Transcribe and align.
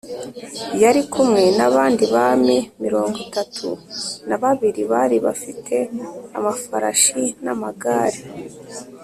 Yari 0.81 1.01
kumwe 1.11 1.43
n’abandi 1.57 2.03
bami 2.15 2.57
mirongo 2.83 3.17
itatu 3.25 3.69
na 4.27 4.35
babiri 4.43 4.81
bari 4.91 5.17
bafite 5.25 5.75
amafarashi 6.37 7.23
n’amagare 7.43 8.19